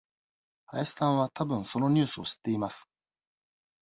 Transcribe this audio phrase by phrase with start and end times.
[0.65, 2.89] 林さんはたぶんそのニュースを知っています。